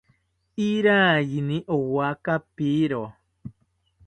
Iraiyini 0.67 1.57
owa 1.75 2.09
kapiro 2.25 3.03